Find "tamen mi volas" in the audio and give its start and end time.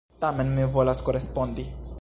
0.23-1.05